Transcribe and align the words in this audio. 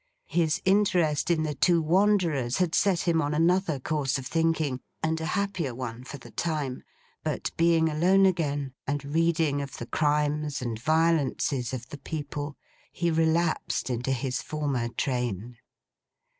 His 0.29 0.63
interest 0.65 1.29
in 1.29 1.43
the 1.43 1.53
two 1.53 1.79
wanderers 1.79 2.57
had 2.57 2.73
set 2.73 3.01
him 3.01 3.21
on 3.21 3.35
another 3.35 3.79
course 3.79 4.17
of 4.17 4.25
thinking, 4.25 4.79
and 5.03 5.21
a 5.21 5.27
happier 5.37 5.75
one, 5.75 6.05
for 6.05 6.17
the 6.17 6.31
time; 6.31 6.81
but 7.23 7.51
being 7.55 7.87
alone 7.87 8.25
again, 8.25 8.73
and 8.87 9.05
reading 9.05 9.61
of 9.61 9.77
the 9.77 9.85
crimes 9.85 10.59
and 10.59 10.79
violences 10.81 11.71
of 11.71 11.87
the 11.89 11.99
people, 11.99 12.57
he 12.91 13.11
relapsed 13.11 13.91
into 13.91 14.11
his 14.11 14.41
former 14.41 14.87
train. 14.89 15.57